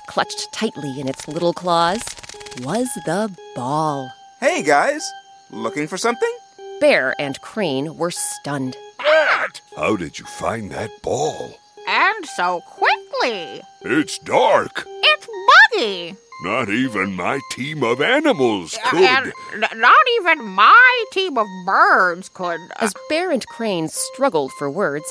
Clutched 0.07 0.53
tightly 0.53 1.01
in 1.01 1.09
its 1.09 1.27
little 1.27 1.51
claws 1.51 2.01
was 2.61 2.87
the 3.05 3.35
ball. 3.55 4.11
Hey, 4.39 4.63
guys. 4.63 5.09
Looking 5.51 5.87
for 5.87 5.97
something? 5.97 6.31
Bear 6.79 7.15
and 7.19 7.39
Crane 7.41 7.97
were 7.97 8.11
stunned. 8.11 8.75
Bat! 8.97 9.61
How 9.75 9.95
did 9.95 10.19
you 10.19 10.25
find 10.25 10.71
that 10.71 10.89
ball? 11.01 11.55
And 11.87 12.25
so 12.25 12.61
quickly. 12.67 13.61
It's 13.81 14.17
dark. 14.19 14.83
It's 14.87 15.27
buggy. 15.71 16.15
Not 16.43 16.69
even 16.69 17.13
my 17.15 17.39
team 17.51 17.83
of 17.83 18.01
animals 18.01 18.77
uh, 18.85 18.89
could. 18.89 19.01
And 19.53 19.63
n- 19.63 19.79
not 19.79 19.95
even 20.17 20.43
my 20.45 21.03
team 21.11 21.37
of 21.37 21.47
birds 21.65 22.29
could. 22.29 22.59
As 22.77 22.93
Bear 23.09 23.31
and 23.31 23.45
Crane 23.47 23.87
struggled 23.87 24.51
for 24.53 24.69
words, 24.69 25.05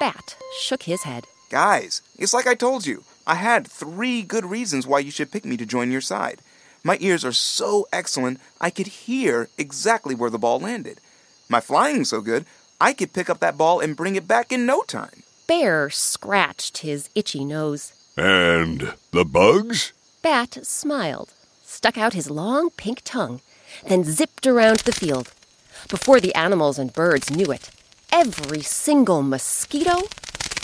Bat 0.00 0.36
shook 0.60 0.84
his 0.84 1.02
head. 1.04 1.26
Guys, 1.50 2.02
it's 2.18 2.34
like 2.34 2.46
I 2.46 2.54
told 2.54 2.86
you. 2.86 3.04
I 3.26 3.36
had 3.36 3.66
three 3.68 4.22
good 4.22 4.44
reasons 4.44 4.86
why 4.86 4.98
you 4.98 5.10
should 5.10 5.30
pick 5.30 5.44
me 5.44 5.56
to 5.58 5.66
join 5.66 5.92
your 5.92 6.00
side. 6.00 6.40
My 6.86 6.98
ears 7.00 7.24
are 7.24 7.32
so 7.32 7.86
excellent, 7.94 8.38
I 8.60 8.68
could 8.68 8.86
hear 8.86 9.48
exactly 9.56 10.14
where 10.14 10.28
the 10.28 10.38
ball 10.38 10.60
landed. 10.60 11.00
My 11.48 11.60
flying's 11.60 12.10
so 12.10 12.20
good, 12.20 12.44
I 12.78 12.92
could 12.92 13.14
pick 13.14 13.30
up 13.30 13.40
that 13.40 13.56
ball 13.56 13.80
and 13.80 13.96
bring 13.96 14.16
it 14.16 14.28
back 14.28 14.52
in 14.52 14.66
no 14.66 14.82
time. 14.82 15.22
Bear 15.46 15.88
scratched 15.88 16.78
his 16.78 17.08
itchy 17.14 17.42
nose. 17.42 17.94
And 18.18 18.92
the 19.12 19.24
bugs? 19.24 19.94
Bat 20.20 20.58
smiled, 20.62 21.32
stuck 21.62 21.96
out 21.96 22.12
his 22.12 22.30
long 22.30 22.68
pink 22.68 23.00
tongue, 23.02 23.40
then 23.88 24.04
zipped 24.04 24.46
around 24.46 24.80
the 24.80 24.92
field. 24.92 25.32
Before 25.88 26.20
the 26.20 26.34
animals 26.34 26.78
and 26.78 26.92
birds 26.92 27.30
knew 27.30 27.50
it, 27.50 27.70
every 28.12 28.60
single 28.60 29.22
mosquito 29.22 30.02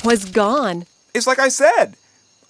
was 0.04 0.26
gone. 0.26 0.84
It's 1.14 1.26
like 1.26 1.38
I 1.38 1.48
said. 1.48 1.96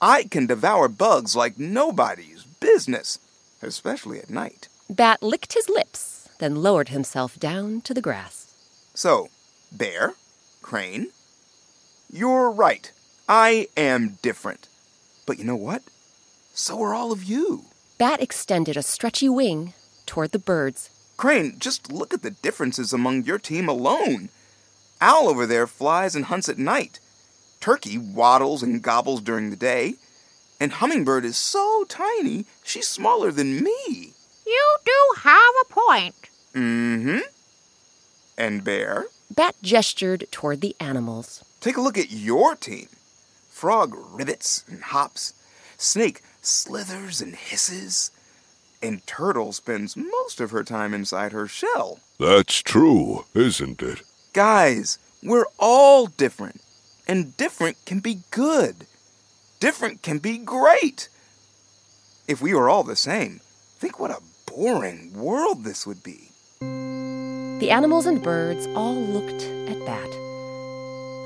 I 0.02 0.24
can 0.24 0.46
devour 0.46 0.88
bugs 0.88 1.36
like 1.36 1.58
nobody's 1.58 2.44
business, 2.58 3.18
especially 3.62 4.18
at 4.18 4.30
night. 4.30 4.68
Bat 4.88 5.22
licked 5.22 5.54
his 5.54 5.68
lips, 5.68 6.28
then 6.38 6.62
lowered 6.62 6.88
himself 6.88 7.38
down 7.38 7.80
to 7.82 7.94
the 7.94 8.02
grass. 8.02 8.46
So, 8.94 9.28
Bear, 9.72 10.14
Crane, 10.62 11.10
you're 12.12 12.50
right. 12.50 12.90
I 13.28 13.68
am 13.76 14.18
different. 14.22 14.68
But 15.26 15.38
you 15.38 15.44
know 15.44 15.56
what? 15.56 15.82
So 16.54 16.82
are 16.82 16.94
all 16.94 17.12
of 17.12 17.22
you. 17.22 17.66
Bat 17.98 18.20
extended 18.20 18.76
a 18.76 18.82
stretchy 18.82 19.28
wing 19.28 19.74
toward 20.06 20.32
the 20.32 20.38
birds. 20.38 20.90
Crane, 21.16 21.58
just 21.58 21.92
look 21.92 22.12
at 22.12 22.22
the 22.22 22.30
differences 22.30 22.92
among 22.92 23.24
your 23.24 23.38
team 23.38 23.68
alone. 23.68 24.30
Owl 25.00 25.28
over 25.28 25.46
there 25.46 25.66
flies 25.66 26.16
and 26.16 26.24
hunts 26.24 26.48
at 26.48 26.58
night. 26.58 26.98
Turkey 27.60 27.98
waddles 27.98 28.62
and 28.62 28.82
gobbles 28.82 29.20
during 29.20 29.50
the 29.50 29.56
day. 29.56 29.94
And 30.60 30.72
Hummingbird 30.72 31.24
is 31.24 31.38
so 31.38 31.84
tiny, 31.88 32.44
she's 32.62 32.86
smaller 32.86 33.32
than 33.32 33.64
me. 33.64 34.12
You 34.46 34.76
do 34.84 35.20
have 35.22 35.54
a 35.62 35.72
point. 35.72 36.14
Mm 36.54 37.02
hmm. 37.02 37.18
And 38.36 38.62
Bear, 38.62 39.06
Bat 39.34 39.56
gestured 39.62 40.26
toward 40.30 40.60
the 40.60 40.76
animals. 40.78 41.44
take 41.60 41.76
a 41.76 41.80
look 41.80 41.96
at 41.96 42.10
your 42.10 42.54
team. 42.56 42.88
Frog 43.48 43.94
rivets 44.12 44.64
and 44.68 44.82
hops. 44.82 45.34
Snake 45.78 46.22
slithers 46.42 47.20
and 47.20 47.34
hisses. 47.36 48.10
And 48.82 49.06
Turtle 49.06 49.52
spends 49.52 49.96
most 49.96 50.40
of 50.40 50.50
her 50.50 50.64
time 50.64 50.94
inside 50.94 51.32
her 51.32 51.46
shell. 51.46 52.00
That's 52.18 52.62
true, 52.62 53.24
isn't 53.34 53.82
it? 53.82 54.02
Guys, 54.32 54.98
we're 55.22 55.46
all 55.58 56.06
different. 56.06 56.60
And 57.06 57.36
different 57.36 57.76
can 57.84 58.00
be 58.00 58.20
good. 58.30 58.86
Different 59.60 60.00
can 60.00 60.16
be 60.16 60.38
great. 60.38 61.10
If 62.26 62.40
we 62.40 62.54
were 62.54 62.70
all 62.70 62.82
the 62.82 62.96
same, 62.96 63.40
think 63.78 64.00
what 64.00 64.10
a 64.10 64.22
boring 64.46 65.12
world 65.12 65.64
this 65.64 65.86
would 65.86 66.02
be. 66.02 66.30
The 66.60 67.70
animals 67.70 68.06
and 68.06 68.22
birds 68.22 68.66
all 68.68 68.94
looked 68.94 69.42
at 69.68 69.84
Bat. 69.84 70.10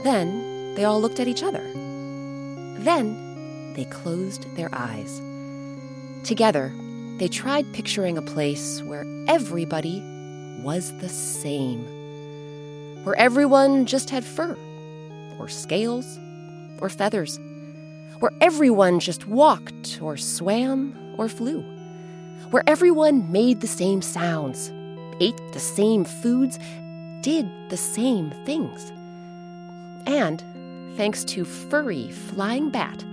Then 0.03 0.75
they 0.75 0.83
all 0.83 1.01
looked 1.01 1.21
at 1.21 1.29
each 1.29 1.45
other. 1.45 1.63
Then 2.83 3.73
they 3.77 3.85
closed 3.85 4.53
their 4.57 4.71
eyes. 4.73 5.23
Together, 6.25 6.73
they 7.19 7.29
tried 7.29 7.73
picturing 7.73 8.19
a 8.19 8.23
place 8.23 8.83
where 8.83 9.07
everybody 9.29 10.01
was 10.61 10.93
the 10.99 11.09
same, 11.09 11.85
where 13.05 13.15
everyone 13.15 13.87
just 13.87 14.11
had 14.11 14.25
fur, 14.25 14.57
or 15.39 15.47
scales, 15.49 16.19
or 16.81 16.89
feathers, 16.89 17.39
where 18.25 18.33
everyone 18.41 19.01
just 19.01 19.27
walked, 19.27 20.01
or 20.01 20.17
swam, 20.17 20.97
or 21.19 21.29
flew, 21.29 21.61
where 22.53 22.65
everyone 22.67 23.31
made 23.31 23.61
the 23.61 23.67
same 23.67 24.01
sounds, 24.01 24.73
ate 25.21 25.39
the 25.53 25.61
same 25.61 26.07
foods, 26.07 26.59
did 27.21 27.47
the 27.69 27.77
same 27.77 28.31
things. 28.47 28.91
And, 30.07 30.43
thanks 30.97 31.23
to 31.25 31.45
Furry 31.45 32.11
Flying 32.13 32.71
Bat, 32.71 33.05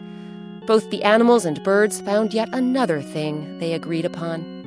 both 0.66 0.90
the 0.92 1.04
animals 1.04 1.44
and 1.44 1.62
birds 1.62 2.00
found 2.00 2.34
yet 2.34 2.48
another 2.54 3.02
thing 3.02 3.58
they 3.60 3.74
agreed 3.74 4.06
upon. 4.06 4.62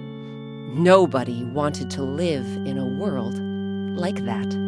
Nobody 0.74 1.42
wanted 1.42 1.90
to 1.92 2.02
live 2.02 2.44
in 2.66 2.76
a 2.76 2.84
world 2.84 3.38
like 3.96 4.26
that. 4.26 4.63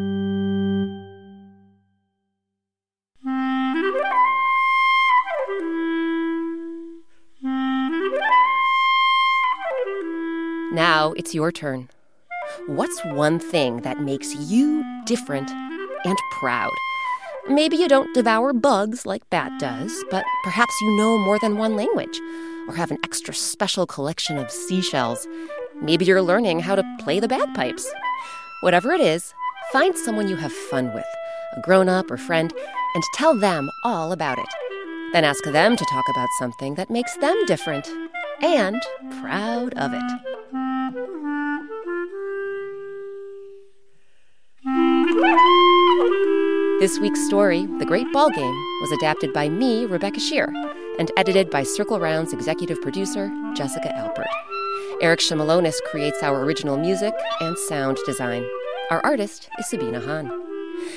Now 10.77 11.13
it's 11.13 11.35
your 11.35 11.53
turn. 11.53 11.89
What's 12.67 13.03
one 13.07 13.39
thing 13.39 13.81
that 13.81 14.03
makes 14.03 14.35
you 14.35 14.85
different 15.07 15.51
and 16.05 16.19
proud? 16.33 16.71
Maybe 17.49 17.79
you 17.79 17.89
don't 17.89 18.13
devour 18.13 18.53
bugs 18.53 19.07
like 19.07 19.23
Bat 19.31 19.59
does, 19.59 20.05
but 20.11 20.23
perhaps 20.45 20.75
you 20.83 20.95
know 20.99 21.17
more 21.17 21.39
than 21.39 21.57
one 21.57 21.77
language, 21.77 22.21
or 22.69 22.75
have 22.75 22.91
an 22.91 22.99
extra 23.05 23.33
special 23.33 23.87
collection 23.87 24.37
of 24.37 24.51
seashells. 24.51 25.27
Maybe 25.81 26.05
you're 26.05 26.21
learning 26.21 26.61
how 26.61 26.75
to 26.75 26.97
play 27.01 27.21
the 27.21 27.29
bagpipes. 27.29 27.91
Whatever 28.61 28.93
it 28.93 29.01
is, 29.01 29.33
find 29.73 29.97
someone 29.97 30.29
you 30.29 30.37
have 30.37 30.53
fun 30.53 30.93
with, 30.93 31.07
a 31.57 31.63
grown 31.63 31.89
up 31.89 32.11
or 32.11 32.19
friend, 32.19 32.53
and 32.95 33.05
tell 33.15 33.35
them 33.35 33.71
all 33.83 34.13
about 34.13 34.39
it. 34.39 34.49
Then 35.15 35.25
ask 35.25 35.43
them 35.43 35.75
to 35.75 35.85
talk 35.87 36.05
about 36.11 36.29
something 36.39 36.75
that 36.75 36.91
makes 36.91 37.17
them 37.17 37.47
different 37.47 37.89
and 38.43 38.83
proud 39.23 39.73
of 39.79 39.95
it. 39.95 40.36
This 46.79 46.99
week's 47.01 47.25
story, 47.27 47.65
The 47.79 47.87
Great 47.87 48.13
Ball 48.13 48.29
Game, 48.29 48.55
was 48.83 48.93
adapted 48.93 49.33
by 49.33 49.49
me, 49.49 49.87
Rebecca 49.87 50.21
Sheir, 50.21 50.53
and 50.99 51.11
edited 51.17 51.49
by 51.49 51.63
Circle 51.63 51.99
Round's 52.01 52.35
executive 52.35 52.83
producer, 52.83 53.33
Jessica 53.55 53.89
Alpert. 53.97 54.27
Eric 55.01 55.21
Shimalonis 55.21 55.81
creates 55.91 56.23
our 56.23 56.43
original 56.43 56.77
music 56.77 57.15
and 57.41 57.57
sound 57.57 57.97
design. 58.05 58.47
Our 58.91 59.01
artist 59.07 59.49
is 59.59 59.71
Sabina 59.71 60.01
Hahn. 60.01 60.31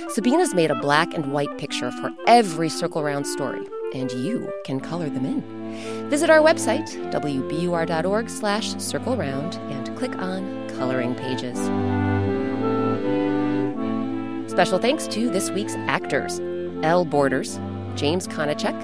Sabina's 0.10 0.54
made 0.54 0.70
a 0.70 0.76
black 0.76 1.14
and 1.14 1.32
white 1.32 1.58
picture 1.58 1.90
for 1.90 2.12
every 2.28 2.68
Circle 2.68 3.04
Round 3.04 3.26
story, 3.26 3.66
and 3.94 4.12
you 4.12 4.52
can 4.66 4.82
color 4.82 5.10
them 5.10 5.26
in. 5.26 6.10
Visit 6.10 6.30
our 6.30 6.40
website, 6.40 6.90
wbur.org 7.14 8.30
slash 8.30 8.76
circle 8.80 9.16
round, 9.16 9.56
and 9.72 9.98
click 9.98 10.18
on 10.18 10.68
Coloring 10.68 11.16
Pages. 11.16 11.58
Special 14.60 14.78
thanks 14.78 15.08
to 15.08 15.30
this 15.30 15.50
week's 15.51 15.75
actors 15.88 16.42
Elle 16.84 17.05
Borders, 17.05 17.62
James 17.96 18.27
Konachek, 18.27 18.75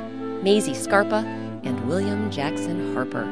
Maisie 0.42 0.74
Scarpa, 0.74 1.18
and 1.66 1.86
William 1.86 2.32
Jackson 2.32 2.94
Harper. 2.94 3.26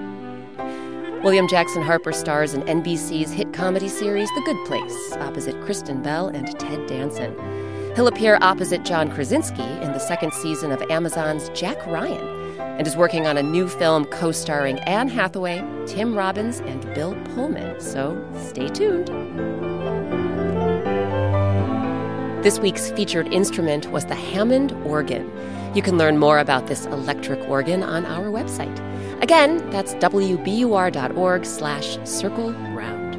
William 1.23 1.47
Jackson 1.47 1.81
Harper 1.81 2.11
stars 2.11 2.53
in 2.53 2.61
NBC's 2.63 3.31
hit 3.31 3.53
comedy 3.53 3.87
series 3.87 4.27
The 4.31 4.41
Good 4.43 4.67
Place, 4.67 5.13
opposite 5.21 5.55
Kristen 5.63 6.01
Bell 6.01 6.27
and 6.27 6.59
Ted 6.59 6.85
Danson. 6.85 7.33
He'll 7.95 8.07
appear 8.07 8.37
opposite 8.41 8.83
John 8.83 9.09
Krasinski 9.09 9.63
in 9.63 9.93
the 9.93 9.99
second 9.99 10.33
season 10.33 10.73
of 10.73 10.81
Amazon's 10.89 11.47
Jack 11.57 11.77
Ryan, 11.87 12.59
and 12.59 12.85
is 12.85 12.97
working 12.97 13.25
on 13.25 13.37
a 13.37 13.41
new 13.41 13.69
film 13.69 14.03
co 14.03 14.33
starring 14.33 14.79
Anne 14.79 15.07
Hathaway, 15.07 15.65
Tim 15.87 16.13
Robbins, 16.13 16.59
and 16.59 16.83
Bill 16.93 17.15
Pullman, 17.33 17.79
so 17.79 18.21
stay 18.35 18.67
tuned. 18.67 19.72
This 22.43 22.59
week's 22.59 22.91
featured 22.91 23.31
instrument 23.31 23.89
was 23.89 24.05
the 24.05 24.15
Hammond 24.15 24.73
organ. 24.85 25.31
You 25.73 25.81
can 25.81 25.97
learn 25.97 26.17
more 26.17 26.39
about 26.39 26.67
this 26.67 26.85
electric 26.87 27.39
organ 27.47 27.81
on 27.81 28.05
our 28.05 28.25
website. 28.25 28.77
Again, 29.23 29.69
that's 29.69 29.93
wbur.org 29.93 31.45
slash 31.45 31.97
circle 32.03 32.51
round. 32.51 33.15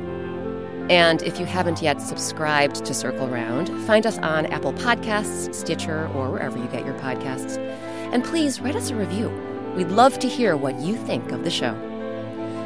And 0.92 1.22
if 1.22 1.40
you 1.40 1.46
haven't 1.46 1.80
yet 1.80 2.02
subscribed 2.02 2.84
to 2.84 2.92
Circle 2.92 3.28
Round, 3.28 3.70
find 3.86 4.06
us 4.06 4.18
on 4.18 4.44
Apple 4.44 4.74
Podcasts, 4.74 5.54
Stitcher, 5.54 6.06
or 6.08 6.30
wherever 6.30 6.58
you 6.58 6.66
get 6.66 6.84
your 6.84 6.98
podcasts. 6.98 7.56
And 8.12 8.22
please 8.22 8.60
write 8.60 8.76
us 8.76 8.90
a 8.90 8.94
review. 8.94 9.30
We'd 9.74 9.88
love 9.88 10.18
to 10.18 10.28
hear 10.28 10.54
what 10.54 10.78
you 10.80 10.96
think 10.96 11.32
of 11.32 11.44
the 11.44 11.50
show. 11.50 11.72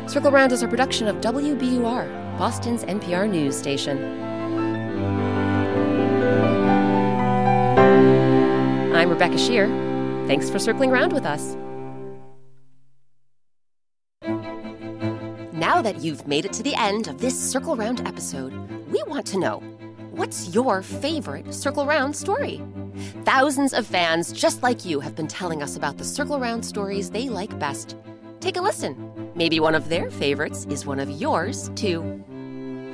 Circle 0.09 0.33
Round 0.33 0.51
is 0.51 0.65
a 0.65 0.69
production 0.69 1.07
of 1.07 1.21
WBUR, 1.21 2.37
Boston's 2.37 2.83
NPR 2.83 3.31
news 3.31 3.57
station. 3.57 4.28
I'm 8.99 9.11
Rebecca 9.11 9.37
Sheir. 9.37 9.69
Thanks 10.27 10.51
for 10.51 10.59
circling 10.59 10.91
around 10.91 11.13
with 11.13 11.25
us. 11.25 11.55
Now 15.53 15.81
that 15.83 15.99
you've 16.01 16.27
made 16.27 16.45
it 16.45 16.53
to 16.55 16.65
the 16.65 16.75
end 16.75 17.07
of 17.07 17.21
this 17.21 17.39
Circle 17.39 17.77
Round 17.77 18.05
episode, 18.09 18.53
we 18.91 19.01
want 19.07 19.25
to 19.29 19.39
know 19.39 19.61
what's 20.11 20.53
your 20.53 20.83
favorite 20.83 21.55
Circle 21.55 21.87
Round 21.87 22.17
story? 22.17 22.61
Thousands 23.25 23.73
of 23.73 23.87
fans 23.87 24.33
just 24.33 24.65
like 24.65 24.85
you 24.85 24.99
have 24.99 25.15
been 25.15 25.29
telling 25.29 25.63
us 25.63 25.77
about 25.77 25.97
the 25.97 26.05
Circle 26.05 26.41
Round 26.41 26.67
stories 26.67 27.09
they 27.09 27.29
like 27.29 27.57
best. 27.61 27.95
Take 28.41 28.57
a 28.57 28.61
listen. 28.61 29.13
Maybe 29.37 29.61
one 29.61 29.77
of 29.77 29.89
their 29.89 30.11
favorites 30.11 30.67
is 30.71 30.87
one 30.87 30.99
of 30.99 31.09
yours, 31.09 31.71
too. 31.77 32.25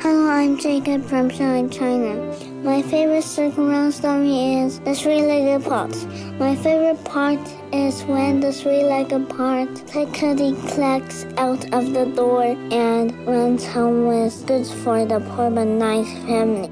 Hello, 0.05 0.29
I'm 0.29 0.59
Jacob 0.59 1.03
from 1.07 1.31
Shanghai, 1.31 1.67
China. 1.75 2.15
My 2.63 2.83
favorite 2.83 3.25
circle 3.25 3.67
round 3.69 3.95
story 3.95 4.57
is 4.57 4.79
the 4.81 4.95
three-legged 4.95 5.65
pot. 5.65 5.97
My 6.39 6.55
favorite 6.57 7.03
part 7.07 7.41
is 7.73 8.03
when 8.03 8.41
the 8.41 8.53
three-legged 8.53 9.31
pot 9.31 9.69
clickety 9.87 10.53
clacks 10.69 11.25
out 11.39 11.73
of 11.73 11.95
the 11.95 12.05
door 12.05 12.45
and 12.71 13.17
runs 13.27 13.65
home 13.65 14.07
with 14.07 14.47
goods 14.47 14.71
for 14.71 15.07
the 15.07 15.21
poor 15.21 15.49
but 15.51 15.69
nice 15.69 16.13
family. 16.27 16.69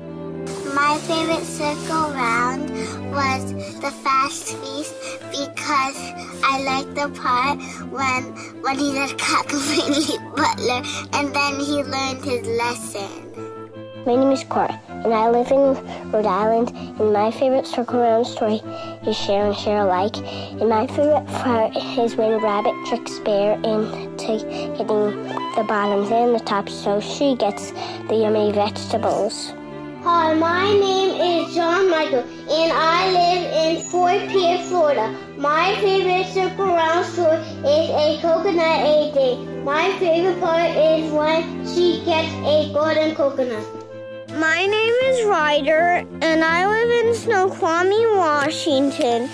My 0.75 0.99
favorite 1.09 1.47
circle 1.47 2.13
round 2.13 2.69
was 3.13 3.53
the 3.81 3.91
fast 4.03 4.57
feast 4.57 4.95
because 5.31 5.99
I 6.43 6.63
liked 6.65 6.95
the 6.95 7.09
part 7.21 7.59
when 7.93 8.23
when 8.63 8.79
he's 8.79 8.97
a 8.97 9.15
cockamamie 9.17 10.17
butler 10.35 10.81
and 11.13 11.35
then 11.35 11.61
he 11.61 11.83
learned 11.83 12.25
his 12.25 12.47
lesson. 12.57 13.23
My 14.07 14.17
name 14.17 14.33
is 14.33 14.43
Cora, 14.45 14.81
and 14.89 15.13
I 15.13 15.29
live 15.29 15.53
in 15.53 16.11
Rhode 16.11 16.27
Island. 16.27 16.71
And 16.99 17.13
my 17.13 17.31
favorite 17.31 17.67
circle 17.67 18.01
round 18.01 18.27
story 18.27 18.61
is 19.07 19.17
Share 19.17 19.47
and 19.47 19.57
Share 19.57 19.83
Alike. 19.83 20.17
And 20.17 20.69
my 20.69 20.87
favorite 20.89 21.27
part 21.27 21.77
is 21.77 22.17
when 22.17 22.43
Rabbit 22.43 22.75
tricks 22.89 23.21
Bear 23.21 23.55
into 23.57 24.39
getting 24.77 25.29
the 25.55 25.65
bottoms 25.69 26.11
and 26.11 26.35
the 26.35 26.41
tops 26.41 26.75
so 26.75 26.99
she 26.99 27.37
gets 27.37 27.71
the 28.09 28.17
yummy 28.17 28.51
vegetables. 28.53 29.53
Hi, 30.13 30.35
my 30.35 30.71
name 30.71 31.47
is 31.47 31.55
John 31.55 31.89
Michael, 31.89 32.19
and 32.21 32.71
I 32.71 33.11
live 33.13 33.45
in 33.65 33.91
Fort 33.91 34.21
Pierce, 34.29 34.69
Florida. 34.69 35.09
My 35.39 35.75
favorite 35.77 36.27
circle 36.35 36.67
round 36.67 37.07
story 37.07 37.39
is 37.39 37.89
a 38.05 38.19
coconut 38.21 38.61
a 38.61 39.11
day. 39.15 39.37
My 39.65 39.91
favorite 39.99 40.39
part 40.39 40.71
is 40.77 41.11
when 41.11 41.67
she 41.67 42.05
gets 42.05 42.31
a 42.45 42.71
golden 42.75 43.15
coconut. 43.15 43.65
My 44.35 44.67
name 44.67 44.95
is 45.09 45.25
Ryder, 45.25 46.07
and 46.21 46.45
I 46.45 46.67
live 46.67 47.07
in 47.07 47.15
Snoqualmie, 47.15 48.07
Washington. 48.09 49.31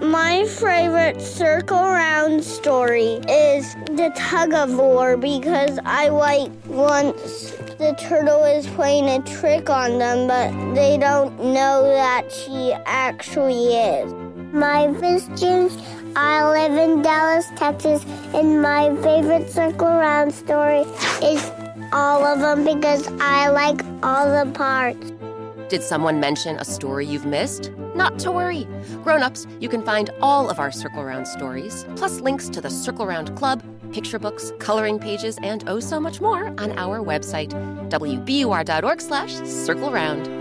My 0.00 0.44
favorite 0.46 1.20
circle 1.20 1.76
round 1.76 2.44
story 2.44 3.14
is 3.28 3.74
the 3.86 4.12
tug 4.16 4.54
of 4.54 4.72
war 4.78 5.16
because 5.16 5.80
I 5.84 6.08
like 6.08 6.52
once 6.66 7.50
the 7.78 7.96
turtle 7.98 8.44
is 8.44 8.64
playing 8.68 9.08
a 9.08 9.20
trick 9.22 9.68
on 9.68 9.98
them, 9.98 10.28
but 10.28 10.74
they 10.76 10.98
don't 10.98 11.36
know 11.42 11.82
that 11.82 12.32
she 12.32 12.72
actually 12.86 13.74
is. 13.74 14.14
My 14.52 14.86
name 14.86 15.02
is 15.02 15.26
James. 15.34 15.76
I 16.14 16.48
live 16.48 16.78
in 16.78 17.02
Dallas, 17.02 17.46
Texas, 17.56 18.04
and 18.34 18.62
my 18.62 18.94
favorite 19.02 19.50
circle 19.50 19.88
round 19.88 20.32
story 20.32 20.84
is 21.24 21.50
all 21.92 22.24
of 22.24 22.38
them 22.38 22.64
because 22.64 23.08
I 23.20 23.48
like 23.48 23.84
all 24.04 24.44
the 24.44 24.48
parts. 24.52 25.17
Did 25.68 25.82
someone 25.82 26.18
mention 26.18 26.56
a 26.56 26.64
story 26.64 27.04
you've 27.04 27.26
missed? 27.26 27.72
Not 27.94 28.18
to 28.20 28.32
worry. 28.32 28.66
Grown-ups, 29.04 29.46
you 29.60 29.68
can 29.68 29.82
find 29.82 30.08
all 30.22 30.48
of 30.48 30.58
our 30.58 30.72
Circle 30.72 31.04
Round 31.04 31.28
stories, 31.28 31.84
plus 31.94 32.20
links 32.20 32.48
to 32.50 32.62
the 32.62 32.70
Circle 32.70 33.06
Round 33.06 33.36
Club, 33.36 33.62
picture 33.92 34.18
books, 34.18 34.50
coloring 34.58 34.98
pages, 34.98 35.38
and 35.42 35.68
oh 35.68 35.78
so 35.80 36.00
much 36.00 36.22
more 36.22 36.46
on 36.58 36.72
our 36.78 37.00
website, 37.00 37.50
wbur.org 37.90 39.00
slash 39.02 39.34
circle 39.46 39.92
round. 39.92 40.37